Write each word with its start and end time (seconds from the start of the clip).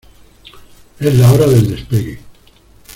Es 0.99 1.13
la 1.19 1.31
hora 1.31 1.45
del 1.45 1.69
despegue. 1.75 2.17